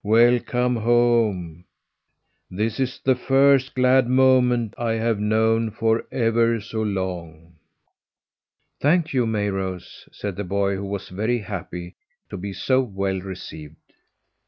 [0.03, 1.65] Welcome home!
[2.49, 7.57] This is the first glad moment I have known for ever so long!"
[8.79, 11.93] "Thank you, Mayrose!" said the boy, who was very happy
[12.31, 13.75] to be so well received.